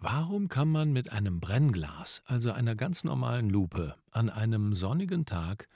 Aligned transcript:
Warum 0.00 0.48
kann 0.48 0.68
man 0.68 0.92
mit 0.92 1.10
einem 1.10 1.40
Brennglas, 1.40 2.22
also 2.24 2.52
einer 2.52 2.76
ganz 2.76 3.02
normalen 3.02 3.50
Lupe, 3.50 3.96
an 4.12 4.30
einem 4.30 4.72
sonnigen 4.72 5.26
Tag 5.26 5.68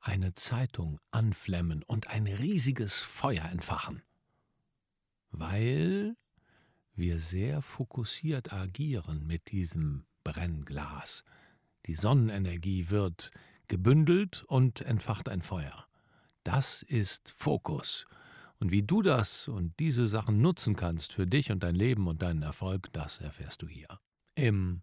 eine 0.00 0.34
Zeitung 0.34 0.98
anflemmen 1.12 1.84
und 1.84 2.08
ein 2.08 2.26
riesiges 2.26 2.98
Feuer 2.98 3.44
entfachen? 3.44 4.02
Weil 5.30 6.16
wir 6.96 7.20
sehr 7.20 7.62
fokussiert 7.62 8.52
agieren 8.52 9.24
mit 9.28 9.52
diesem 9.52 10.06
Brennglas. 10.24 11.22
Die 11.86 11.94
Sonnenenergie 11.94 12.90
wird 12.90 13.30
gebündelt 13.68 14.42
und 14.48 14.80
entfacht 14.80 15.28
ein 15.28 15.42
Feuer. 15.42 15.86
Das 16.42 16.82
ist 16.82 17.30
Fokus. 17.30 18.06
Und 18.60 18.72
wie 18.72 18.82
du 18.82 19.02
das 19.02 19.46
und 19.46 19.78
diese 19.78 20.06
Sachen 20.06 20.40
nutzen 20.40 20.74
kannst 20.74 21.12
für 21.12 21.26
dich 21.26 21.52
und 21.52 21.62
dein 21.62 21.76
Leben 21.76 22.08
und 22.08 22.22
deinen 22.22 22.42
Erfolg, 22.42 22.92
das 22.92 23.18
erfährst 23.18 23.62
du 23.62 23.68
hier. 23.68 23.86
Im 24.34 24.82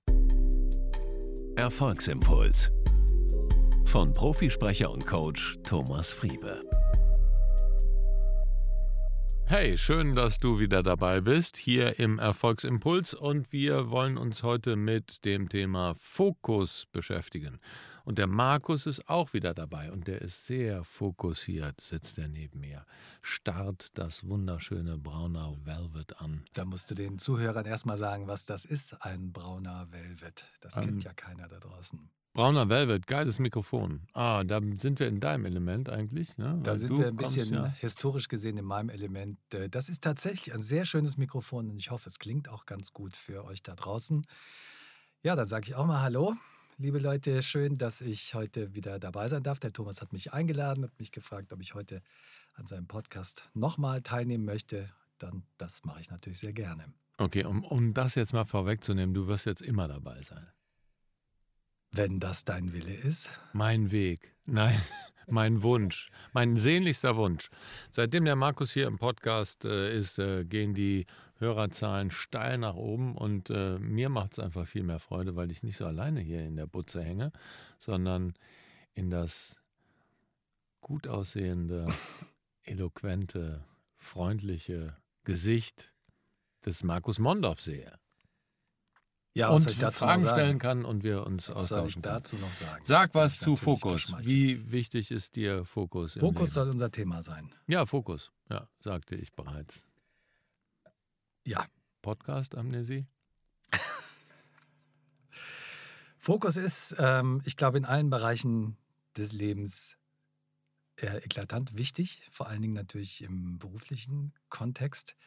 Erfolgsimpuls 1.57 2.71
von 3.85 4.13
Profisprecher 4.13 4.89
und 4.91 5.05
Coach 5.05 5.57
Thomas 5.63 6.11
Friebe. 6.11 6.61
Hey, 9.47 9.77
schön, 9.77 10.15
dass 10.15 10.39
du 10.39 10.57
wieder 10.57 10.81
dabei 10.81 11.21
bist, 11.21 11.55
hier 11.55 11.99
im 11.99 12.17
Erfolgsimpuls 12.17 13.13
und 13.13 13.51
wir 13.51 13.91
wollen 13.91 14.17
uns 14.17 14.41
heute 14.41 14.75
mit 14.75 15.23
dem 15.23 15.49
Thema 15.49 15.93
Fokus 15.99 16.87
beschäftigen. 16.91 17.59
Und 18.05 18.17
der 18.17 18.25
Markus 18.25 18.87
ist 18.87 19.07
auch 19.07 19.33
wieder 19.33 19.53
dabei 19.53 19.91
und 19.91 20.07
der 20.07 20.21
ist 20.23 20.47
sehr 20.47 20.83
fokussiert, 20.83 21.79
sitzt 21.79 22.17
er 22.17 22.27
neben 22.27 22.59
mir, 22.59 22.87
starrt 23.21 23.95
das 23.99 24.27
wunderschöne 24.27 24.97
brauner 24.97 25.55
Velvet 25.63 26.19
an. 26.19 26.43
Da 26.53 26.65
musst 26.65 26.89
du 26.89 26.95
den 26.95 27.19
Zuhörern 27.19 27.67
erstmal 27.67 27.97
sagen, 27.97 28.27
was 28.27 28.47
das 28.47 28.65
ist, 28.65 29.03
ein 29.03 29.31
brauner 29.31 29.91
Velvet. 29.91 30.45
Das 30.61 30.75
ähm, 30.75 30.85
kennt 30.85 31.03
ja 31.03 31.13
keiner 31.13 31.47
da 31.47 31.59
draußen. 31.59 32.09
Brauner 32.35 32.67
Velvet, 32.67 33.07
geiles 33.07 33.39
Mikrofon. 33.39 34.01
Ah, 34.11 34.43
da 34.43 34.59
sind 34.75 34.99
wir 34.99 35.07
in 35.07 35.21
deinem 35.21 35.45
Element 35.45 35.87
eigentlich. 35.87 36.37
Ne? 36.37 36.59
Da 36.63 36.75
sind 36.75 36.97
wir 36.97 37.07
ein 37.07 37.15
bisschen 37.15 37.53
ja 37.53 37.67
historisch 37.79 38.27
gesehen 38.27 38.57
in 38.57 38.65
meinem 38.65 38.89
Element. 38.89 39.39
Äh, 39.53 39.69
das 39.69 39.87
ist 39.87 40.03
tatsächlich 40.03 40.53
ein 40.53 40.61
sehr 40.61 40.83
schönes 40.83 41.15
Mikrofon 41.15 41.69
und 41.69 41.77
ich 41.77 41.91
hoffe, 41.91 42.09
es 42.09 42.19
klingt 42.19 42.49
auch 42.49 42.65
ganz 42.65 42.91
gut 42.91 43.15
für 43.15 43.45
euch 43.45 43.63
da 43.63 43.73
draußen. 43.73 44.21
Ja, 45.23 45.37
dann 45.37 45.47
sage 45.47 45.67
ich 45.69 45.75
auch 45.75 45.85
mal 45.85 46.01
Hallo. 46.01 46.35
Liebe 46.77 46.99
Leute, 46.99 47.41
schön, 47.41 47.77
dass 47.77 48.01
ich 48.01 48.33
heute 48.33 48.75
wieder 48.75 48.99
dabei 48.99 49.29
sein 49.29 49.41
darf. 49.41 49.61
Der 49.61 49.71
Thomas 49.71 50.01
hat 50.01 50.11
mich 50.11 50.33
eingeladen, 50.33 50.83
hat 50.83 50.99
mich 50.99 51.13
gefragt, 51.13 51.53
ob 51.53 51.61
ich 51.61 51.73
heute 51.73 52.01
an 52.55 52.67
seinem 52.67 52.87
Podcast 52.87 53.49
nochmal 53.53 54.01
teilnehmen 54.01 54.43
möchte. 54.43 54.89
Dann, 55.19 55.43
das 55.57 55.85
mache 55.85 56.01
ich 56.01 56.11
natürlich 56.11 56.39
sehr 56.39 56.51
gerne. 56.51 56.83
Okay, 57.17 57.45
um, 57.45 57.63
um 57.63 57.93
das 57.93 58.15
jetzt 58.15 58.33
mal 58.33 58.43
vorwegzunehmen, 58.43 59.13
du 59.13 59.25
wirst 59.27 59.45
jetzt 59.45 59.61
immer 59.61 59.87
dabei 59.87 60.21
sein. 60.21 60.45
Wenn 61.91 62.19
das 62.19 62.43
dein 62.43 62.73
Wille 62.73 62.93
ist? 62.93 63.29
Mein 63.53 63.91
Weg. 63.91 64.35
Nein, 64.45 64.79
mein 65.27 65.63
Wunsch. 65.63 66.09
Mein 66.33 66.57
sehnlichster 66.57 67.15
Wunsch. 67.15 67.49
Seitdem 67.89 68.25
der 68.25 68.35
Markus 68.35 68.71
hier 68.71 68.87
im 68.87 68.97
Podcast 68.97 69.65
äh, 69.65 69.97
ist, 69.97 70.19
äh, 70.19 70.45
gehen 70.45 70.73
die 70.73 71.05
Hörerzahlen 71.37 72.11
steil 72.11 72.57
nach 72.57 72.75
oben 72.75 73.15
und 73.15 73.49
äh, 73.49 73.77
mir 73.79 74.09
macht 74.09 74.33
es 74.33 74.39
einfach 74.39 74.67
viel 74.67 74.83
mehr 74.83 74.99
Freude, 74.99 75.35
weil 75.35 75.51
ich 75.51 75.63
nicht 75.63 75.77
so 75.77 75.85
alleine 75.85 76.21
hier 76.21 76.45
in 76.45 76.55
der 76.55 76.67
Butze 76.67 77.03
hänge, 77.03 77.31
sondern 77.77 78.33
in 78.93 79.09
das 79.09 79.59
gut 80.79 81.07
aussehende, 81.07 81.87
eloquente, 82.63 83.65
freundliche 83.97 84.95
Gesicht 85.23 85.93
des 86.65 86.83
Markus 86.83 87.19
Mondorf 87.19 87.59
sehe. 87.59 87.91
Ja, 89.35 89.49
und 89.49 89.69
Fragen 89.69 90.25
stellen 90.25 90.59
kann 90.59 90.85
und 90.85 91.03
wir 91.03 91.27
uns 91.27 91.49
was 91.49 91.57
austauschen 91.57 91.69
soll 91.71 91.87
ich 91.89 91.95
dazu 92.01 92.35
noch 92.37 92.53
sagen? 92.53 92.81
Sag 92.85 93.13
was 93.15 93.37
zu 93.37 93.57
Fokus. 93.57 94.13
Wie 94.21 94.71
wichtig 94.71 95.11
ist 95.11 95.35
dir 95.35 95.65
Fokus? 95.65 96.13
Fokus 96.17 96.53
soll 96.53 96.69
unser 96.69 96.89
Thema 96.89 97.21
sein. 97.21 97.53
Ja, 97.67 97.85
Fokus. 97.85 98.31
Ja, 98.49 98.69
sagte 98.79 99.15
ich 99.15 99.33
bereits. 99.33 99.85
Ja. 101.43 101.65
Podcast-Amnesie? 102.01 103.07
Fokus 106.17 106.55
ist, 106.55 106.95
ähm, 106.97 107.41
ich 107.43 107.57
glaube, 107.57 107.77
in 107.77 107.83
allen 107.83 108.09
Bereichen 108.09 108.77
des 109.17 109.33
Lebens 109.33 109.97
eklatant 110.95 111.77
wichtig, 111.77 112.21
vor 112.31 112.47
allen 112.47 112.61
Dingen 112.61 112.73
natürlich 112.73 113.21
im 113.21 113.59
beruflichen 113.59 114.33
Kontext. 114.47 115.17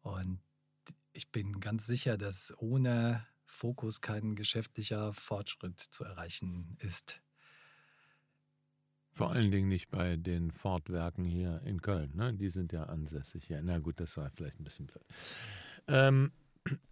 Und 0.00 0.40
ich 1.12 1.30
bin 1.30 1.60
ganz 1.60 1.86
sicher, 1.86 2.16
dass 2.16 2.54
ohne 2.58 3.26
Fokus 3.44 4.00
kein 4.00 4.34
geschäftlicher 4.34 5.12
Fortschritt 5.12 5.78
zu 5.80 6.04
erreichen 6.04 6.76
ist. 6.80 7.20
Vor 9.12 9.32
allen 9.32 9.50
Dingen 9.50 9.68
nicht 9.68 9.90
bei 9.90 10.16
den 10.16 10.52
Fortwerken 10.52 11.24
hier 11.24 11.60
in 11.64 11.82
Köln. 11.82 12.12
Ne? 12.14 12.32
Die 12.32 12.48
sind 12.48 12.72
ja 12.72 12.84
ansässig 12.84 13.44
hier. 13.44 13.60
Na 13.62 13.78
gut, 13.80 13.98
das 13.98 14.16
war 14.16 14.30
vielleicht 14.30 14.60
ein 14.60 14.64
bisschen 14.64 14.86
blöd. 14.86 15.04
Ähm, 15.88 16.32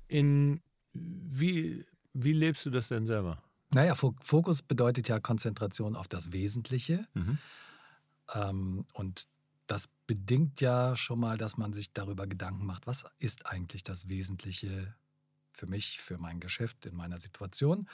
in, 0.08 0.60
wie, 0.92 1.86
wie 2.12 2.32
lebst 2.32 2.66
du 2.66 2.70
das 2.70 2.88
denn 2.88 3.06
selber? 3.06 3.42
Naja, 3.72 3.94
Fokus 3.94 4.62
bedeutet 4.62 5.08
ja 5.08 5.20
Konzentration 5.20 5.94
auf 5.94 6.08
das 6.08 6.32
Wesentliche. 6.32 7.06
Mhm. 7.14 7.38
Ähm, 8.34 8.84
und 8.94 9.24
das 9.66 9.88
bedingt 10.08 10.60
ja 10.62 10.96
schon 10.96 11.20
mal, 11.20 11.38
dass 11.38 11.58
man 11.58 11.72
sich 11.72 11.92
darüber 11.92 12.26
Gedanken 12.26 12.66
macht, 12.66 12.88
was 12.88 13.04
ist 13.18 13.46
eigentlich 13.46 13.84
das 13.84 14.08
Wesentliche 14.08 14.94
für 15.52 15.66
mich, 15.66 16.00
für 16.00 16.18
mein 16.18 16.40
Geschäft, 16.40 16.86
in 16.86 16.96
meiner 16.96 17.18
Situation. 17.18 17.88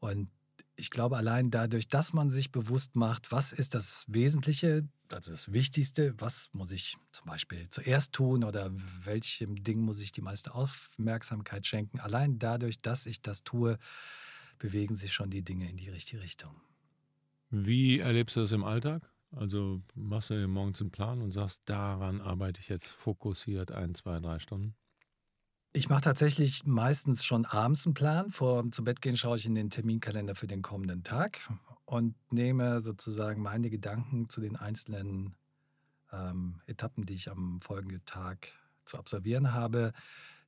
Und 0.00 0.30
ich 0.76 0.90
glaube, 0.90 1.18
allein 1.18 1.50
dadurch, 1.50 1.88
dass 1.88 2.14
man 2.14 2.30
sich 2.30 2.50
bewusst 2.50 2.96
macht, 2.96 3.30
was 3.30 3.52
ist 3.52 3.74
das 3.74 4.06
Wesentliche, 4.08 4.88
also 5.12 5.30
das 5.30 5.52
Wichtigste, 5.52 6.14
was 6.16 6.48
muss 6.54 6.72
ich 6.72 6.96
zum 7.12 7.26
Beispiel 7.26 7.68
zuerst 7.68 8.14
tun 8.14 8.42
oder 8.42 8.70
welchem 9.04 9.62
Ding 9.62 9.80
muss 9.80 10.00
ich 10.00 10.12
die 10.12 10.22
meiste 10.22 10.54
Aufmerksamkeit 10.54 11.66
schenken, 11.66 12.00
allein 12.00 12.38
dadurch, 12.38 12.80
dass 12.80 13.04
ich 13.04 13.20
das 13.20 13.44
tue, 13.44 13.78
bewegen 14.58 14.94
sich 14.94 15.12
schon 15.12 15.28
die 15.28 15.42
Dinge 15.42 15.68
in 15.68 15.76
die 15.76 15.90
richtige 15.90 16.22
Richtung. 16.22 16.54
Wie 17.50 17.98
erlebst 17.98 18.36
du 18.36 18.40
das 18.40 18.52
im 18.52 18.64
Alltag? 18.64 19.02
Also 19.32 19.80
machst 19.94 20.30
du 20.30 20.34
dir 20.34 20.48
morgens 20.48 20.80
einen 20.80 20.90
Plan 20.90 21.22
und 21.22 21.30
sagst, 21.30 21.62
daran 21.64 22.20
arbeite 22.20 22.60
ich 22.60 22.68
jetzt 22.68 22.88
fokussiert 22.90 23.70
ein, 23.70 23.94
zwei, 23.94 24.18
drei 24.18 24.38
Stunden? 24.38 24.74
Ich 25.72 25.88
mache 25.88 26.02
tatsächlich 26.02 26.66
meistens 26.66 27.24
schon 27.24 27.44
abends 27.44 27.86
einen 27.86 27.94
Plan. 27.94 28.30
Vor 28.30 28.62
dem 28.62 28.84
Bettgehen 28.84 29.16
schaue 29.16 29.36
ich 29.36 29.46
in 29.46 29.54
den 29.54 29.70
Terminkalender 29.70 30.34
für 30.34 30.48
den 30.48 30.62
kommenden 30.62 31.04
Tag 31.04 31.48
und 31.84 32.16
nehme 32.32 32.80
sozusagen 32.80 33.40
meine 33.40 33.70
Gedanken 33.70 34.28
zu 34.28 34.40
den 34.40 34.56
einzelnen 34.56 35.36
ähm, 36.12 36.60
Etappen, 36.66 37.06
die 37.06 37.14
ich 37.14 37.30
am 37.30 37.60
folgenden 37.60 38.04
Tag 38.04 38.52
zu 38.84 38.98
absolvieren 38.98 39.52
habe, 39.52 39.92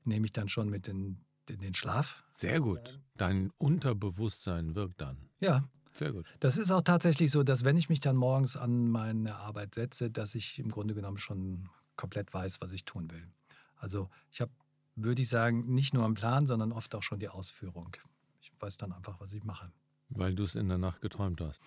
nehme 0.05 0.27
ich 0.27 0.33
dann 0.33 0.49
schon 0.49 0.69
mit 0.69 0.89
in, 0.89 1.21
in 1.49 1.61
den 1.61 1.75
Schlaf. 1.75 2.25
Sehr 2.35 2.61
gut. 2.61 3.01
Dein 3.17 3.53
Unterbewusstsein 3.59 4.75
wirkt 4.75 5.01
dann. 5.01 5.31
Ja, 5.39 5.69
sehr 5.95 6.13
gut. 6.13 6.27
Das 6.41 6.57
ist 6.57 6.71
auch 6.71 6.83
tatsächlich 6.83 7.31
so, 7.31 7.43
dass 7.43 7.65
wenn 7.65 7.77
ich 7.77 7.89
mich 7.89 8.01
dann 8.01 8.17
morgens 8.17 8.57
an 8.57 8.91
meine 8.91 9.37
Arbeit 9.37 9.75
setze, 9.75 10.11
dass 10.11 10.35
ich 10.35 10.59
im 10.59 10.69
Grunde 10.69 10.95
genommen 10.95 11.19
schon 11.19 11.69
komplett 11.97 12.33
weiß, 12.33 12.61
was 12.61 12.73
ich 12.73 12.85
tun 12.85 13.11
will. 13.11 13.29
Also 13.77 14.09
ich 14.31 14.41
habe, 14.41 14.53
würde 14.97 15.23
ich 15.23 15.29
sagen, 15.29 15.61
nicht 15.61 15.95
nur 15.95 16.05
einen 16.05 16.15
Plan, 16.15 16.47
sondern 16.47 16.73
oft 16.73 16.95
auch 16.95 17.03
schon 17.03 17.19
die 17.19 17.29
Ausführung. 17.29 17.97
Ich 18.41 18.53
weiß 18.59 18.77
dann 18.77 18.93
einfach, 18.93 19.21
was 19.21 19.33
ich 19.33 19.45
mache. 19.45 19.71
Weil 20.09 20.35
du 20.35 20.45
es 20.45 20.55
in 20.55 20.69
der 20.69 20.79
Nacht 20.79 21.01
geträumt 21.01 21.41
hast. 21.41 21.61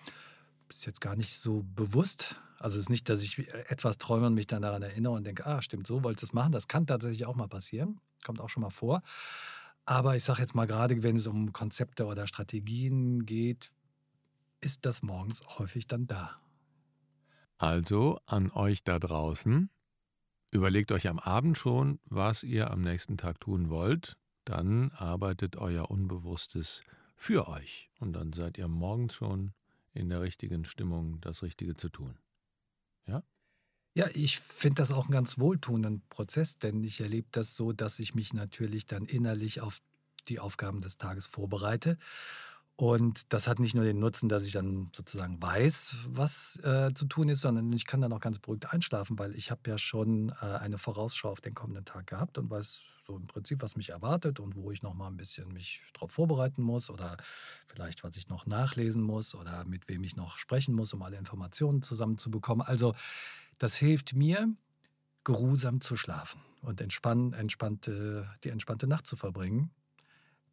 Ist 0.68 0.86
jetzt 0.86 1.00
gar 1.00 1.16
nicht 1.16 1.34
so 1.34 1.64
bewusst. 1.74 2.40
Also 2.58 2.76
es 2.76 2.82
ist 2.82 2.90
nicht, 2.90 3.08
dass 3.08 3.22
ich 3.22 3.48
etwas 3.70 3.98
träume 3.98 4.28
und 4.28 4.34
mich 4.34 4.46
dann 4.46 4.62
daran 4.62 4.82
erinnere 4.82 5.12
und 5.12 5.24
denke, 5.24 5.46
ah, 5.46 5.62
stimmt, 5.62 5.86
so 5.86 6.02
wolltest 6.02 6.22
du 6.22 6.26
es 6.26 6.32
machen. 6.32 6.52
Das 6.52 6.68
kann 6.68 6.86
tatsächlich 6.86 7.26
auch 7.26 7.36
mal 7.36 7.48
passieren. 7.48 8.00
Kommt 8.24 8.40
auch 8.40 8.48
schon 8.48 8.62
mal 8.62 8.70
vor. 8.70 9.02
Aber 9.84 10.16
ich 10.16 10.24
sage 10.24 10.40
jetzt 10.40 10.54
mal 10.54 10.66
gerade, 10.66 11.02
wenn 11.02 11.16
es 11.16 11.26
um 11.26 11.52
Konzepte 11.52 12.06
oder 12.06 12.26
Strategien 12.26 13.24
geht, 13.24 13.70
ist 14.60 14.86
das 14.86 15.02
morgens 15.02 15.42
häufig 15.58 15.86
dann 15.86 16.06
da. 16.06 16.40
Also 17.58 18.18
an 18.26 18.50
euch 18.50 18.84
da 18.84 18.98
draußen, 18.98 19.70
überlegt 20.50 20.92
euch 20.92 21.08
am 21.08 21.18
Abend 21.18 21.56
schon, 21.56 22.00
was 22.04 22.42
ihr 22.42 22.70
am 22.70 22.82
nächsten 22.82 23.16
Tag 23.16 23.40
tun 23.40 23.70
wollt, 23.70 24.16
dann 24.44 24.92
arbeitet 24.92 25.56
euer 25.56 25.90
Unbewusstes 25.90 26.82
für 27.16 27.48
euch 27.48 27.90
und 27.98 28.12
dann 28.12 28.32
seid 28.32 28.58
ihr 28.58 28.68
morgens 28.68 29.14
schon 29.14 29.54
in 29.94 30.10
der 30.10 30.20
richtigen 30.20 30.64
Stimmung, 30.64 31.20
das 31.22 31.42
Richtige 31.42 31.76
zu 31.76 31.88
tun. 31.88 32.18
Ja? 33.06 33.22
Ja, 33.94 34.08
ich 34.12 34.38
finde 34.38 34.82
das 34.82 34.92
auch 34.92 35.04
einen 35.04 35.12
ganz 35.12 35.38
wohltuenden 35.38 36.02
Prozess, 36.10 36.58
denn 36.58 36.84
ich 36.84 37.00
erlebe 37.00 37.28
das 37.32 37.56
so, 37.56 37.72
dass 37.72 37.98
ich 37.98 38.14
mich 38.14 38.34
natürlich 38.34 38.84
dann 38.84 39.06
innerlich 39.06 39.62
auf 39.62 39.80
die 40.28 40.38
Aufgaben 40.38 40.82
des 40.82 40.98
Tages 40.98 41.26
vorbereite 41.26 41.96
Und 42.78 43.32
das 43.32 43.48
hat 43.48 43.58
nicht 43.58 43.74
nur 43.74 43.84
den 43.84 43.98
Nutzen, 43.98 44.28
dass 44.28 44.44
ich 44.44 44.52
dann 44.52 44.90
sozusagen 44.94 45.40
weiß, 45.40 45.96
was 46.10 46.56
äh, 46.62 46.92
zu 46.92 47.06
tun 47.06 47.30
ist, 47.30 47.40
sondern 47.40 47.72
ich 47.72 47.86
kann 47.86 48.02
dann 48.02 48.12
auch 48.12 48.20
ganz 48.20 48.38
beruhigt 48.38 48.70
einschlafen, 48.70 49.18
weil 49.18 49.34
ich 49.34 49.50
habe 49.50 49.62
ja 49.66 49.78
schon 49.78 50.28
äh, 50.42 50.44
eine 50.44 50.76
Vorausschau 50.76 51.30
auf 51.30 51.40
den 51.40 51.54
kommenden 51.54 51.86
Tag 51.86 52.06
gehabt 52.06 52.36
und 52.36 52.50
weiß 52.50 52.84
so 53.06 53.16
im 53.16 53.26
Prinzip, 53.26 53.62
was 53.62 53.76
mich 53.76 53.90
erwartet 53.90 54.40
und 54.40 54.56
wo 54.56 54.70
ich 54.72 54.82
noch 54.82 54.92
mal 54.92 55.06
ein 55.06 55.16
bisschen 55.16 55.50
mich 55.54 55.80
darauf 55.94 56.10
vorbereiten 56.10 56.60
muss 56.60 56.90
oder 56.90 57.16
vielleicht, 57.66 58.04
was 58.04 58.14
ich 58.18 58.28
noch 58.28 58.44
nachlesen 58.44 59.02
muss 59.02 59.34
oder 59.34 59.64
mit 59.64 59.88
wem 59.88 60.04
ich 60.04 60.14
noch 60.16 60.36
sprechen 60.36 60.74
muss, 60.74 60.92
um 60.92 61.00
alle 61.00 61.16
Informationen 61.16 61.80
zusammenzubekommen. 61.80 62.66
Also 62.66 62.94
das 63.56 63.76
hilft 63.76 64.14
mir, 64.14 64.54
geruhsam 65.24 65.80
zu 65.80 65.96
schlafen 65.96 66.42
und 66.60 66.82
entspann, 66.82 67.32
entspannte, 67.32 68.30
die 68.44 68.50
entspannte 68.50 68.86
Nacht 68.86 69.06
zu 69.06 69.16
verbringen. 69.16 69.70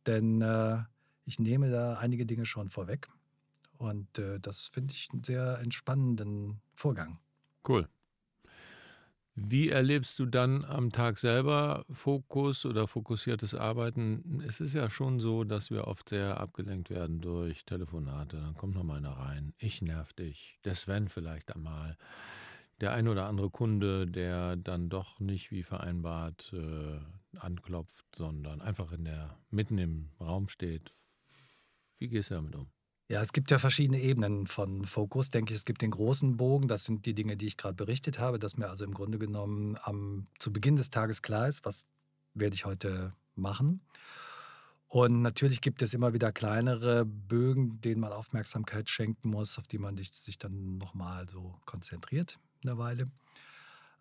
Denn 0.05 0.41
äh, 0.41 0.83
ich 1.25 1.39
nehme 1.39 1.69
da 1.69 1.97
einige 1.97 2.25
Dinge 2.25 2.45
schon 2.45 2.69
vorweg. 2.69 3.09
Und 3.77 4.17
äh, 4.17 4.39
das 4.39 4.67
finde 4.67 4.93
ich 4.93 5.09
einen 5.11 5.23
sehr 5.23 5.59
entspannenden 5.59 6.61
Vorgang. 6.73 7.19
Cool. 7.67 7.87
Wie 9.35 9.69
erlebst 9.69 10.19
du 10.19 10.27
dann 10.27 10.63
am 10.63 10.91
Tag 10.91 11.17
selber 11.17 11.85
Fokus 11.89 12.67
oder 12.67 12.87
fokussiertes 12.87 13.55
Arbeiten? 13.55 14.43
Es 14.47 14.61
ist 14.61 14.73
ja 14.73 14.91
schon 14.91 15.19
so, 15.19 15.43
dass 15.43 15.71
wir 15.71 15.87
oft 15.87 16.09
sehr 16.09 16.39
abgelenkt 16.39 16.91
werden 16.91 17.19
durch 17.19 17.65
Telefonate. 17.65 18.37
Dann 18.37 18.53
kommt 18.53 18.75
noch 18.75 18.83
mal 18.83 18.97
einer 18.97 19.17
rein. 19.17 19.55
Ich 19.57 19.81
nerv 19.81 20.13
dich. 20.13 20.59
Der 20.65 20.75
Sven 20.75 21.09
vielleicht 21.09 21.55
einmal. 21.55 21.97
Der 22.79 22.93
ein 22.93 23.07
oder 23.07 23.25
andere 23.25 23.49
Kunde, 23.49 24.05
der 24.05 24.55
dann 24.55 24.89
doch 24.89 25.19
nicht 25.19 25.49
wie 25.49 25.63
vereinbart 25.63 26.53
äh, 26.53 26.99
anklopft, 27.39 28.05
sondern 28.15 28.61
einfach 28.61 28.91
in 28.91 29.05
der 29.05 29.35
mitten 29.49 29.79
im 29.79 30.09
Raum 30.19 30.47
steht, 30.47 30.93
wie 31.99 32.09
gehst 32.09 32.29
du 32.29 32.35
damit 32.35 32.55
um? 32.55 32.67
Ja, 33.09 33.21
es 33.21 33.33
gibt 33.33 33.51
ja 33.51 33.59
verschiedene 33.59 33.99
Ebenen 34.01 34.47
von 34.47 34.85
Fokus, 34.85 35.29
denke 35.29 35.53
ich. 35.53 35.59
Es 35.59 35.65
gibt 35.65 35.81
den 35.81 35.91
großen 35.91 36.37
Bogen, 36.37 36.67
das 36.67 36.85
sind 36.85 37.05
die 37.05 37.13
Dinge, 37.13 37.37
die 37.37 37.47
ich 37.47 37.57
gerade 37.57 37.75
berichtet 37.75 38.17
habe, 38.17 38.39
dass 38.39 38.57
mir 38.57 38.69
also 38.69 38.85
im 38.85 38.93
Grunde 38.93 39.19
genommen 39.19 39.77
am, 39.83 40.25
zu 40.39 40.53
Beginn 40.53 40.77
des 40.77 40.89
Tages 40.89 41.21
klar 41.21 41.47
ist, 41.47 41.65
was 41.65 41.85
werde 42.33 42.55
ich 42.55 42.65
heute 42.65 43.11
machen. 43.35 43.81
Und 44.87 45.21
natürlich 45.21 45.61
gibt 45.61 45.81
es 45.81 45.93
immer 45.93 46.13
wieder 46.13 46.31
kleinere 46.31 47.05
Bögen, 47.05 47.81
denen 47.81 48.01
man 48.01 48.13
Aufmerksamkeit 48.13 48.89
schenken 48.89 49.29
muss, 49.29 49.57
auf 49.57 49.67
die 49.67 49.79
man 49.79 49.97
sich 49.97 50.37
dann 50.37 50.77
nochmal 50.77 51.27
so 51.27 51.59
konzentriert 51.65 52.39
eine 52.63 52.77
Weile. 52.77 53.11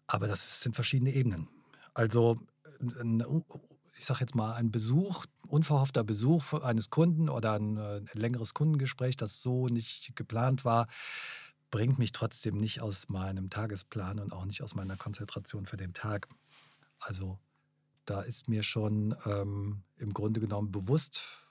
Aber 0.07 0.29
das 0.29 0.61
sind 0.61 0.75
verschiedene 0.75 1.13
Ebenen. 1.13 1.49
Also 1.95 2.39
ich 4.03 4.07
sage 4.07 4.19
jetzt 4.19 4.35
mal, 4.35 4.55
ein 4.55 4.73
Besuch, 4.73 5.27
unverhoffter 5.47 6.03
Besuch 6.03 6.55
eines 6.55 6.91
Kunden 6.91 7.29
oder 7.29 7.53
ein, 7.53 7.77
äh, 7.77 7.99
ein 7.99 8.09
längeres 8.15 8.53
Kundengespräch, 8.53 9.17
das 9.17 9.43
so 9.43 9.69
nicht 9.69 10.17
geplant 10.17 10.65
war, 10.65 10.89
bringt 11.71 12.01
mich 12.01 12.11
trotzdem 12.11 12.57
nicht 12.57 12.81
aus 12.81 13.11
meinem 13.11 13.49
Tagesplan 13.49 14.19
und 14.19 14.33
auch 14.33 14.45
nicht 14.45 14.61
aus 14.61 14.75
meiner 14.75 14.97
Konzentration 14.97 15.67
für 15.67 15.77
den 15.77 15.95
Tag. 15.95 16.27
Also 16.99 17.39
da 18.05 18.23
ist 18.23 18.49
mir 18.49 18.65
schon 18.65 19.15
ähm, 19.25 19.85
im 19.99 20.13
Grunde 20.13 20.41
genommen 20.41 20.73
bewusst, 20.73 21.47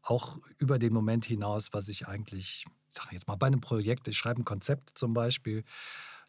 auch 0.00 0.38
über 0.56 0.78
den 0.78 0.94
Moment 0.94 1.26
hinaus, 1.26 1.74
was 1.74 1.90
ich 1.90 2.08
eigentlich, 2.08 2.64
ich 2.88 2.96
sage 2.96 3.10
jetzt 3.12 3.28
mal 3.28 3.36
bei 3.36 3.48
einem 3.48 3.60
Projekt, 3.60 4.08
ich 4.08 4.16
schreibe 4.16 4.40
ein 4.40 4.46
Konzept 4.46 4.96
zum 4.96 5.12
Beispiel, 5.12 5.64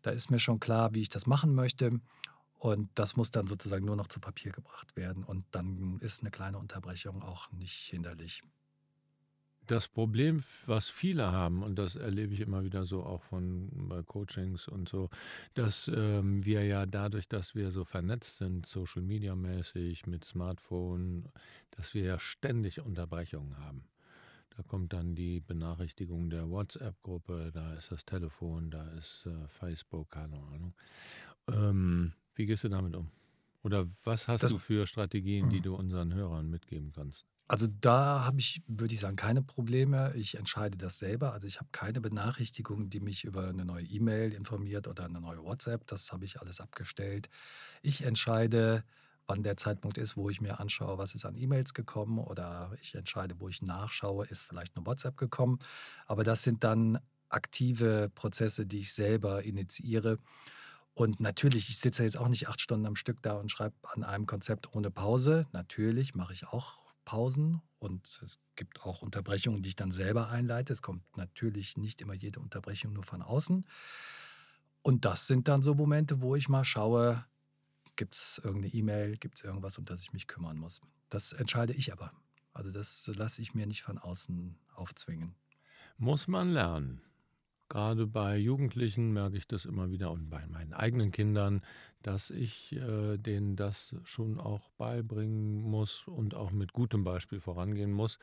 da 0.02 0.12
ist 0.12 0.32
mir 0.32 0.40
schon 0.40 0.60
klar, 0.60 0.94
wie 0.94 1.02
ich 1.02 1.10
das 1.10 1.28
machen 1.28 1.56
möchte. 1.56 2.02
Und 2.60 2.90
das 2.96 3.16
muss 3.16 3.32
dann 3.32 3.48
sozusagen 3.48 3.86
nur 3.86 3.96
noch 3.96 4.10
zu 4.10 4.20
Papier 4.20 4.52
gebracht 4.52 4.96
werden. 4.98 5.24
Und 5.24 5.46
dann 5.52 5.98
ist 6.02 6.22
eine 6.22 6.30
kleine 6.30 6.58
Unterbrechung 6.58 7.24
auch 7.24 7.50
nicht 7.54 7.74
hinderlich. 7.74 8.42
Das 9.66 9.88
Problem, 9.88 10.44
was 10.66 10.90
viele 10.90 11.32
haben, 11.32 11.62
und 11.62 11.76
das 11.76 11.96
erlebe 11.96 12.34
ich 12.34 12.40
immer 12.40 12.64
wieder 12.64 12.86
so 12.86 13.04
auch 13.04 13.24
von 13.24 13.70
bei 13.88 14.02
Coachings 14.02 14.68
und 14.68 14.90
so, 14.90 15.10
dass 15.54 15.90
ähm, 15.94 16.44
wir 16.44 16.66
ja 16.66 16.88
dadurch, 16.88 17.28
dass 17.28 17.54
wir 17.54 17.72
so 17.72 17.86
vernetzt 17.86 18.40
sind, 18.40 18.66
Social 18.66 19.04
Media 19.04 19.36
mäßig, 19.36 20.08
mit 20.08 20.26
Smartphone, 20.26 21.30
dass 21.72 21.94
wir 21.94 22.04
ja 22.04 22.20
ständig 22.20 22.82
Unterbrechungen 22.82 23.58
haben. 23.60 23.84
Da 24.58 24.64
kommt 24.64 24.92
dann 24.92 25.14
die 25.14 25.40
Benachrichtigung 25.40 26.32
der 26.32 26.50
WhatsApp-Gruppe, 26.50 27.52
da 27.54 27.76
ist 27.76 27.92
das 27.92 28.04
Telefon, 28.06 28.72
da 28.72 28.86
ist 28.98 29.28
äh, 29.28 29.48
Facebook, 29.50 30.10
keine 30.10 30.38
Ahnung. 30.38 30.74
Ähm, 31.48 32.09
wie 32.40 32.46
gehst 32.46 32.64
du 32.64 32.70
damit 32.70 32.96
um? 32.96 33.12
Oder 33.64 33.88
was 34.06 34.30
hast 34.30 34.44
das, 34.44 34.52
du 34.52 34.58
für 34.58 34.88
Strategien, 34.88 35.50
die 35.50 35.58
mhm. 35.58 35.64
du 35.64 35.76
unseren 35.76 36.14
Hörern 36.14 36.50
mitgeben 36.50 36.94
kannst? 36.94 37.26
Also 37.50 37.68
da 37.68 38.24
habe 38.24 38.40
ich, 38.40 38.62
würde 38.68 38.94
ich 38.94 39.02
sagen, 39.02 39.18
keine 39.18 39.42
Probleme. 39.42 40.14
Ich 40.16 40.38
entscheide 40.38 40.78
das 40.78 41.00
selber. 41.00 41.34
Also 41.34 41.48
ich 41.48 41.58
habe 41.58 41.68
keine 41.74 42.00
Benachrichtigung, 42.00 42.90
die 42.90 43.02
mich 43.02 43.26
über 43.26 43.50
eine 43.50 43.66
neue 43.66 43.84
E-Mail 43.84 44.32
informiert 44.34 44.88
oder 44.88 45.04
eine 45.04 45.20
neue 45.20 45.44
WhatsApp. 45.44 45.86
Das 45.88 46.14
habe 46.14 46.24
ich 46.24 46.40
alles 46.40 46.62
abgestellt. 46.62 47.28
Ich 47.82 48.04
entscheide, 48.04 48.86
wann 49.28 49.44
der 49.44 49.58
Zeitpunkt 49.58 49.98
ist, 49.98 50.16
wo 50.16 50.30
ich 50.30 50.40
mir 50.40 50.62
anschaue, 50.62 50.98
was 50.98 51.14
ist 51.14 51.26
an 51.26 51.36
E-Mails 51.36 51.74
gekommen 51.74 52.20
oder 52.20 52.72
ich 52.82 52.96
entscheide, 52.96 53.36
wo 53.40 53.50
ich 53.50 53.62
nachschaue, 53.62 54.28
ist 54.28 54.46
vielleicht 54.46 54.78
eine 54.78 54.86
WhatsApp 54.86 55.18
gekommen. 55.18 55.60
Aber 56.06 56.24
das 56.24 56.44
sind 56.44 56.64
dann 56.64 57.00
aktive 57.28 58.10
Prozesse, 58.16 58.66
die 58.66 58.80
ich 58.80 58.94
selber 58.94 59.44
initiiere. 59.44 60.20
Und 61.00 61.22
natürlich, 61.22 61.70
ich 61.70 61.78
sitze 61.78 62.04
jetzt 62.04 62.18
auch 62.18 62.28
nicht 62.28 62.50
acht 62.50 62.60
Stunden 62.60 62.86
am 62.86 62.98
Stück 62.98 63.22
da 63.22 63.36
und 63.36 63.50
schreibe 63.50 63.74
an 63.84 64.04
einem 64.04 64.26
Konzept 64.26 64.76
ohne 64.76 64.92
Pause. 64.92 65.48
Natürlich 65.54 66.14
mache 66.14 66.34
ich 66.34 66.46
auch 66.48 66.92
Pausen 67.06 67.62
und 67.78 68.20
es 68.22 68.38
gibt 68.58 68.82
auch 68.82 69.02
Unterbrechungen, 69.02 69.64
die 69.64 69.70
ich 69.70 69.78
dann 69.78 69.94
selber 69.94 70.28
einleite. 70.28 70.74
Es 70.74 70.82
kommt 70.82 71.02
natürlich 71.16 71.78
nicht 71.78 72.02
immer 72.02 72.14
jede 72.14 72.42
Unterbrechung 72.42 72.92
nur 72.92 73.04
von 73.04 73.22
außen. 73.22 73.66
Und 74.82 75.06
das 75.06 75.26
sind 75.26 75.48
dann 75.48 75.62
so 75.62 75.74
Momente, 75.74 76.20
wo 76.20 76.36
ich 76.36 76.50
mal 76.50 76.66
schaue, 76.66 77.24
gibt 77.96 78.16
es 78.16 78.42
irgendeine 78.44 78.74
E-Mail, 78.74 79.16
gibt 79.16 79.38
es 79.38 79.46
irgendwas, 79.46 79.78
um 79.78 79.86
das 79.86 80.02
ich 80.02 80.12
mich 80.12 80.28
kümmern 80.28 80.58
muss. 80.58 80.82
Das 81.08 81.32
entscheide 81.32 81.72
ich 81.72 81.94
aber. 81.94 82.12
Also 82.52 82.72
das 82.72 83.10
lasse 83.16 83.42
ich 83.42 83.56
mir 83.56 83.68
nicht 83.68 83.84
von 83.84 84.00
außen 84.00 84.54
aufzwingen. 84.76 85.34
Muss 85.98 86.28
man 86.28 86.50
lernen. 86.50 87.02
Gerade 87.70 88.08
bei 88.08 88.36
Jugendlichen 88.36 89.14
merke 89.14 89.38
ich 89.38 89.48
das 89.48 89.66
immer 89.66 89.92
wieder 89.92 90.12
und 90.12 90.30
bei 90.30 90.46
meinen 90.48 90.74
eigenen 90.74 91.12
Kindern, 91.12 91.62
dass 92.02 92.32
ich 92.32 92.76
äh, 92.76 93.18
denen 93.18 93.56
das 93.56 93.96
schon 94.04 94.40
auch 94.40 94.70
beibringen 94.72 95.62
muss 95.62 96.08
und 96.08 96.34
auch 96.34 96.52
mit 96.52 96.74
gutem 96.74 97.04
Beispiel 97.04 97.40
vorangehen 97.40 97.92
muss, 97.92 98.18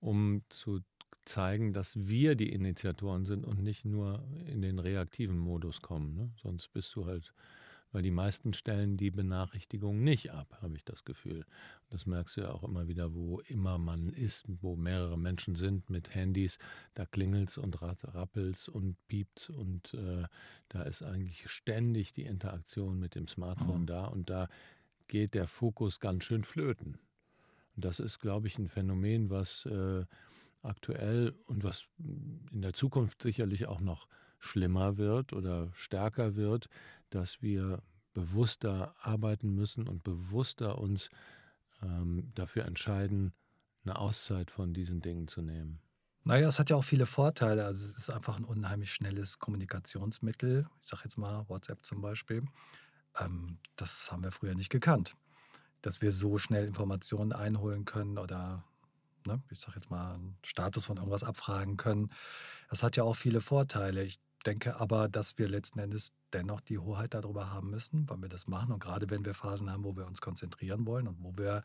um 0.00 0.42
zu 0.50 0.80
zeigen, 1.24 1.72
dass 1.72 1.96
wir 2.06 2.36
die 2.36 2.52
Initiatoren 2.52 3.24
sind 3.24 3.44
und 3.44 3.62
nicht 3.62 3.84
nur 3.84 4.24
in 4.46 4.62
den 4.62 4.78
reaktiven 4.78 5.38
Modus 5.38 5.82
kommen. 5.82 6.14
Ne? 6.14 6.30
Sonst 6.40 6.72
bist 6.72 6.94
du 6.94 7.06
halt 7.06 7.32
weil 7.92 8.02
die 8.02 8.10
meisten 8.10 8.54
stellen 8.54 8.96
die 8.96 9.10
Benachrichtigung 9.10 10.02
nicht 10.02 10.32
ab, 10.32 10.58
habe 10.62 10.76
ich 10.76 10.84
das 10.84 11.04
Gefühl. 11.04 11.44
Das 11.90 12.06
merkst 12.06 12.36
du 12.36 12.40
ja 12.42 12.50
auch 12.50 12.64
immer 12.64 12.88
wieder, 12.88 13.14
wo 13.14 13.40
immer 13.40 13.78
man 13.78 14.10
ist, 14.10 14.44
wo 14.48 14.76
mehrere 14.76 15.18
Menschen 15.18 15.54
sind 15.54 15.90
mit 15.90 16.14
Handys, 16.14 16.58
da 16.94 17.06
klingelt's 17.06 17.58
und 17.58 17.80
rappelt's 17.82 18.68
und 18.68 18.96
piept's 19.06 19.50
und 19.50 19.94
äh, 19.94 20.24
da 20.68 20.82
ist 20.82 21.02
eigentlich 21.02 21.48
ständig 21.50 22.12
die 22.12 22.24
Interaktion 22.24 22.98
mit 22.98 23.14
dem 23.14 23.28
Smartphone 23.28 23.82
mhm. 23.82 23.86
da 23.86 24.04
und 24.06 24.30
da 24.30 24.48
geht 25.08 25.34
der 25.34 25.46
Fokus 25.46 26.00
ganz 26.00 26.24
schön 26.24 26.42
flöten. 26.42 26.98
Und 27.76 27.84
das 27.84 28.00
ist, 28.00 28.18
glaube 28.18 28.48
ich, 28.48 28.58
ein 28.58 28.68
Phänomen, 28.68 29.30
was 29.30 29.66
äh, 29.66 30.04
aktuell 30.62 31.34
und 31.46 31.64
was 31.64 31.86
in 31.98 32.62
der 32.62 32.72
Zukunft 32.72 33.22
sicherlich 33.22 33.66
auch 33.66 33.80
noch 33.80 34.06
schlimmer 34.42 34.96
wird 34.96 35.32
oder 35.32 35.70
stärker 35.72 36.36
wird, 36.36 36.68
dass 37.10 37.42
wir 37.42 37.82
bewusster 38.12 38.94
arbeiten 39.00 39.54
müssen 39.54 39.88
und 39.88 40.02
bewusster 40.02 40.78
uns 40.78 41.08
ähm, 41.82 42.30
dafür 42.34 42.64
entscheiden, 42.66 43.32
eine 43.84 43.98
Auszeit 43.98 44.50
von 44.50 44.74
diesen 44.74 45.00
Dingen 45.00 45.28
zu 45.28 45.42
nehmen. 45.42 45.80
Naja, 46.24 46.48
es 46.48 46.58
hat 46.58 46.70
ja 46.70 46.76
auch 46.76 46.84
viele 46.84 47.06
Vorteile. 47.06 47.64
Also 47.64 47.84
es 47.84 47.98
ist 47.98 48.10
einfach 48.10 48.36
ein 48.38 48.44
unheimlich 48.44 48.92
schnelles 48.92 49.38
Kommunikationsmittel. 49.38 50.68
Ich 50.80 50.88
sage 50.88 51.02
jetzt 51.04 51.18
mal 51.18 51.48
WhatsApp 51.48 51.84
zum 51.84 52.00
Beispiel. 52.00 52.44
Ähm, 53.18 53.58
das 53.76 54.10
haben 54.12 54.22
wir 54.22 54.30
früher 54.30 54.54
nicht 54.54 54.70
gekannt. 54.70 55.14
Dass 55.80 56.00
wir 56.00 56.12
so 56.12 56.38
schnell 56.38 56.66
Informationen 56.66 57.32
einholen 57.32 57.84
können 57.84 58.18
oder, 58.18 58.64
ne, 59.26 59.42
ich 59.50 59.58
sage 59.58 59.78
jetzt 59.78 59.90
mal, 59.90 60.14
einen 60.14 60.38
Status 60.44 60.86
von 60.86 60.96
irgendwas 60.96 61.24
abfragen 61.24 61.76
können. 61.76 62.10
Das 62.70 62.84
hat 62.84 62.96
ja 62.96 63.02
auch 63.02 63.16
viele 63.16 63.40
Vorteile. 63.40 64.04
Ich 64.04 64.20
denke 64.42 64.80
aber, 64.80 65.08
dass 65.08 65.38
wir 65.38 65.48
letzten 65.48 65.78
Endes 65.78 66.12
dennoch 66.32 66.60
die 66.60 66.78
Hoheit 66.78 67.14
darüber 67.14 67.50
haben 67.50 67.70
müssen, 67.70 68.08
wann 68.08 68.22
wir 68.22 68.28
das 68.28 68.46
machen. 68.46 68.72
Und 68.72 68.82
gerade 68.82 69.10
wenn 69.10 69.24
wir 69.24 69.34
Phasen 69.34 69.70
haben, 69.70 69.84
wo 69.84 69.96
wir 69.96 70.06
uns 70.06 70.20
konzentrieren 70.20 70.86
wollen 70.86 71.08
und 71.08 71.22
wo 71.22 71.32
wir 71.36 71.62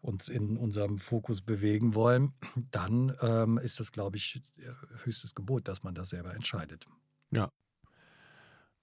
uns 0.00 0.28
in 0.28 0.56
unserem 0.56 0.98
Fokus 0.98 1.40
bewegen 1.42 1.94
wollen, 1.94 2.32
dann 2.70 3.16
ähm, 3.20 3.58
ist 3.58 3.80
das, 3.80 3.92
glaube 3.92 4.16
ich, 4.16 4.42
höchstes 5.04 5.34
Gebot, 5.34 5.68
dass 5.68 5.82
man 5.82 5.94
das 5.94 6.10
selber 6.10 6.34
entscheidet. 6.34 6.86
Ja. 7.30 7.50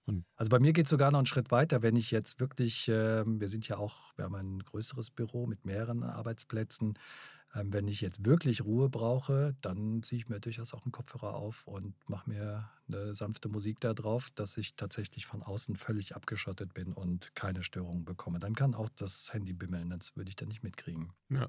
Und 0.04 0.24
also 0.36 0.50
bei 0.50 0.60
mir 0.60 0.72
geht 0.72 0.86
es 0.86 0.90
sogar 0.90 1.10
noch 1.10 1.18
einen 1.18 1.26
Schritt 1.26 1.50
weiter, 1.50 1.82
wenn 1.82 1.96
ich 1.96 2.10
jetzt 2.10 2.38
wirklich, 2.38 2.88
äh, 2.88 3.24
wir 3.26 3.48
sind 3.48 3.66
ja 3.66 3.76
auch, 3.78 4.12
wir 4.16 4.26
haben 4.26 4.36
ein 4.36 4.58
größeres 4.60 5.10
Büro 5.10 5.46
mit 5.46 5.64
mehreren 5.64 6.04
Arbeitsplätzen, 6.04 6.98
Ähm, 7.56 7.72
wenn 7.72 7.88
ich 7.88 8.00
jetzt 8.00 8.24
wirklich 8.24 8.64
Ruhe 8.64 8.88
brauche, 8.88 9.56
dann 9.62 10.02
ziehe 10.02 10.20
ich 10.20 10.28
mir 10.28 10.40
durchaus 10.40 10.74
auch 10.74 10.84
einen 10.84 10.92
Kopfhörer 10.92 11.34
auf 11.34 11.66
und 11.66 11.94
mache 12.08 12.28
mir 12.28 12.68
eine 12.88 13.14
sanfte 13.14 13.48
Musik 13.48 13.80
da 13.80 13.94
drauf, 13.94 14.30
dass 14.34 14.56
ich 14.56 14.76
tatsächlich 14.76 15.26
von 15.26 15.42
außen 15.42 15.76
völlig 15.76 16.14
abgeschottet 16.14 16.74
bin 16.74 16.92
und 16.92 17.34
keine 17.34 17.62
Störungen 17.62 18.04
bekomme. 18.04 18.38
Dann 18.38 18.54
kann 18.54 18.74
auch 18.74 18.88
das 18.90 19.32
Handy 19.32 19.52
bimmeln, 19.52 19.90
das 19.90 20.16
würde 20.16 20.28
ich 20.28 20.36
dann 20.36 20.48
nicht 20.48 20.62
mitkriegen. 20.62 21.12
Ja. 21.30 21.48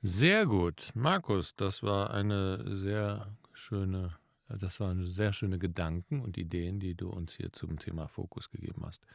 Sehr 0.00 0.46
gut. 0.46 0.90
Markus, 0.94 1.56
das 1.56 1.82
war 1.82 2.12
eine 2.12 2.74
sehr 2.74 3.36
schöne, 3.52 4.16
das 4.48 4.80
waren 4.80 5.06
sehr 5.10 5.32
schöne 5.32 5.58
Gedanken 5.58 6.20
und 6.20 6.36
Ideen, 6.36 6.78
die 6.78 6.94
du 6.94 7.08
uns 7.08 7.34
hier 7.34 7.52
zum 7.52 7.78
Thema 7.78 8.08
Fokus 8.08 8.50
gegeben 8.50 8.84
hast. 8.84 9.06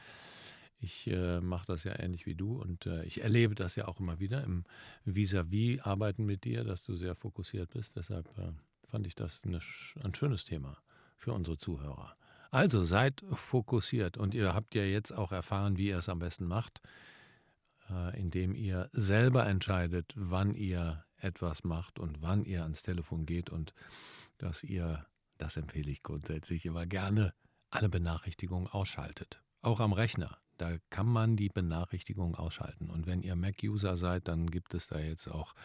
Ich 0.81 1.07
äh, 1.07 1.41
mache 1.41 1.65
das 1.67 1.83
ja 1.83 1.99
ähnlich 1.99 2.25
wie 2.25 2.35
du 2.35 2.61
und 2.61 2.85
äh, 2.85 3.03
ich 3.03 3.21
erlebe 3.21 3.53
das 3.53 3.75
ja 3.75 3.87
auch 3.87 3.99
immer 3.99 4.19
wieder 4.19 4.43
im 4.43 4.63
Vis-à-vis-Arbeiten 5.05 6.25
mit 6.25 6.45
dir, 6.45 6.63
dass 6.63 6.83
du 6.83 6.95
sehr 6.95 7.15
fokussiert 7.15 7.71
bist. 7.71 7.97
Deshalb 7.97 8.27
äh, 8.37 8.51
fand 8.87 9.05
ich 9.05 9.15
das 9.15 9.43
eine, 9.43 9.59
ein 10.01 10.15
schönes 10.15 10.45
Thema 10.45 10.77
für 11.17 11.33
unsere 11.33 11.57
Zuhörer. 11.57 12.15
Also 12.51 12.83
seid 12.83 13.23
fokussiert 13.31 14.17
und 14.17 14.33
ihr 14.33 14.53
habt 14.53 14.73
ja 14.73 14.83
jetzt 14.83 15.11
auch 15.11 15.31
erfahren, 15.31 15.77
wie 15.77 15.89
ihr 15.89 15.99
es 15.99 16.09
am 16.09 16.19
besten 16.19 16.45
macht, 16.45 16.81
äh, 17.89 18.19
indem 18.19 18.55
ihr 18.55 18.89
selber 18.93 19.45
entscheidet, 19.45 20.13
wann 20.15 20.55
ihr 20.55 21.03
etwas 21.17 21.63
macht 21.63 21.99
und 21.99 22.21
wann 22.21 22.45
ihr 22.45 22.63
ans 22.63 22.83
Telefon 22.83 23.25
geht 23.25 23.49
und 23.49 23.73
dass 24.37 24.63
ihr, 24.63 25.05
das 25.37 25.57
empfehle 25.57 25.91
ich 25.91 26.01
grundsätzlich 26.01 26.65
immer 26.65 26.85
gerne, 26.85 27.33
alle 27.69 27.89
Benachrichtigungen 27.89 28.67
ausschaltet. 28.67 29.43
Auch 29.61 29.79
am 29.81 29.93
Rechner. 29.93 30.39
Da 30.59 30.77
kann 30.89 31.07
man 31.07 31.37
die 31.37 31.49
Benachrichtigung 31.49 32.35
ausschalten. 32.35 32.89
Und 32.89 33.07
wenn 33.07 33.21
ihr 33.21 33.35
Mac-User 33.35 33.95
seid, 33.95 34.27
dann 34.27 34.51
gibt 34.51 34.73
es 34.73 34.87
da 34.87 34.99
jetzt 34.99 35.27
auch 35.27 35.55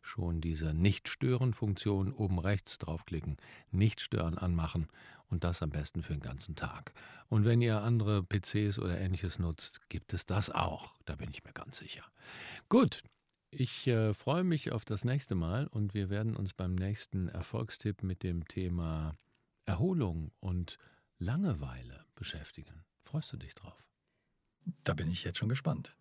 schon 0.00 0.40
diese 0.40 0.72
Nicht-Stören-Funktion. 0.72 2.12
Oben 2.12 2.38
rechts 2.38 2.78
draufklicken, 2.78 3.36
Nicht-Stören 3.72 4.38
anmachen 4.38 4.86
und 5.28 5.42
das 5.42 5.60
am 5.60 5.70
besten 5.70 6.02
für 6.02 6.12
den 6.12 6.22
ganzen 6.22 6.54
Tag. 6.54 6.92
Und 7.28 7.44
wenn 7.44 7.60
ihr 7.60 7.82
andere 7.82 8.22
PCs 8.22 8.78
oder 8.78 9.00
ähnliches 9.00 9.40
nutzt, 9.40 9.80
gibt 9.88 10.14
es 10.14 10.24
das 10.24 10.50
auch. 10.50 10.94
Da 11.04 11.16
bin 11.16 11.30
ich 11.30 11.42
mir 11.42 11.52
ganz 11.52 11.78
sicher. 11.78 12.04
Gut, 12.68 13.02
ich 13.50 13.88
äh, 13.88 14.14
freue 14.14 14.44
mich 14.44 14.70
auf 14.70 14.84
das 14.84 15.04
nächste 15.04 15.34
Mal 15.34 15.66
und 15.66 15.94
wir 15.94 16.10
werden 16.10 16.36
uns 16.36 16.52
beim 16.54 16.76
nächsten 16.76 17.28
Erfolgstipp 17.28 18.04
mit 18.04 18.22
dem 18.22 18.46
Thema 18.46 19.16
Erholung 19.66 20.30
und 20.38 20.78
Langeweile 21.18 22.04
beschäftigen. 22.14 22.84
Freust 23.02 23.32
du 23.32 23.36
dich 23.36 23.54
drauf? 23.54 23.84
Da 24.84 24.94
bin 24.94 25.10
ich 25.10 25.24
jetzt 25.24 25.38
schon 25.38 25.48
gespannt. 25.48 25.96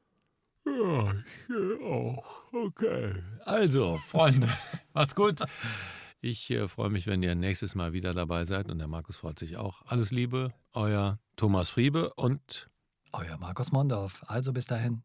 Ja, 0.65 1.13
ich 1.49 1.83
auch. 1.83 2.53
Okay. 2.53 3.15
Also, 3.45 3.99
Freunde, 4.07 4.47
macht's 4.93 5.15
gut. 5.15 5.41
Ich 6.21 6.49
äh, 6.51 6.69
freue 6.69 6.89
mich, 6.89 7.05
wenn 7.05 7.21
ihr 7.21 7.35
nächstes 7.35 7.75
Mal 7.75 7.91
wieder 7.91 8.13
dabei 8.13 8.45
seid 8.45 8.69
und 8.69 8.77
der 8.79 8.87
Markus 8.87 9.17
freut 9.17 9.37
sich 9.37 9.57
auch. 9.57 9.81
Alles 9.85 10.11
Liebe, 10.11 10.53
euer 10.71 11.19
Thomas 11.35 11.69
Friebe 11.69 12.13
und 12.13 12.69
euer 13.11 13.37
Markus 13.37 13.71
Mondorf. 13.73 14.23
Also 14.27 14.53
bis 14.53 14.65
dahin. 14.65 15.03